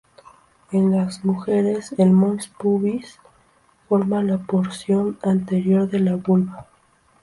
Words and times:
En 0.71 0.89
las 0.97 1.23
mujeres, 1.23 1.93
el 1.99 2.09
mons 2.09 2.47
pubis 2.47 3.19
forma 3.87 4.23
la 4.23 4.39
porción 4.39 5.19
anterior 5.21 5.87
de 5.91 5.99
la 5.99 6.15
vulva. 6.15 6.65